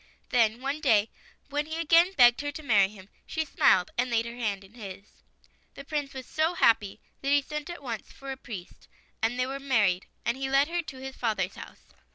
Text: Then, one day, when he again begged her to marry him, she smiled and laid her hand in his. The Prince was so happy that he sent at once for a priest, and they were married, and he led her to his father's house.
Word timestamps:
Then, 0.29 0.61
one 0.61 0.81
day, 0.81 1.11
when 1.51 1.67
he 1.67 1.77
again 1.79 2.13
begged 2.13 2.41
her 2.41 2.51
to 2.53 2.63
marry 2.63 2.89
him, 2.89 3.07
she 3.27 3.45
smiled 3.45 3.91
and 3.99 4.09
laid 4.09 4.25
her 4.25 4.33
hand 4.35 4.63
in 4.63 4.73
his. 4.73 5.21
The 5.75 5.83
Prince 5.85 6.15
was 6.15 6.25
so 6.25 6.55
happy 6.55 6.99
that 7.21 7.29
he 7.29 7.39
sent 7.43 7.69
at 7.69 7.83
once 7.83 8.11
for 8.11 8.31
a 8.31 8.35
priest, 8.35 8.87
and 9.21 9.37
they 9.39 9.45
were 9.45 9.59
married, 9.59 10.07
and 10.25 10.37
he 10.37 10.49
led 10.49 10.69
her 10.69 10.81
to 10.81 10.97
his 10.97 11.15
father's 11.15 11.53
house. 11.53 11.93